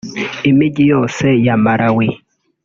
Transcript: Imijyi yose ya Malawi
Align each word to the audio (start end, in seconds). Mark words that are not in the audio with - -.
Imijyi 0.49 0.83
yose 0.93 1.25
ya 1.45 1.55
Malawi 1.63 2.09